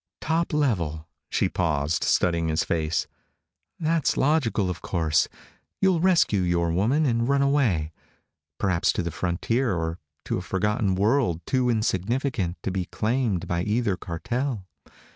[0.19, 3.05] "Top level." She paused, studying his face.
[3.79, 5.27] "That's logical, of course.
[5.79, 7.91] You'll rescue your woman and run away
[8.57, 13.61] perhaps to the frontier, or to a forgotten world too insignificant to be claimed by
[13.61, 14.65] either cartel.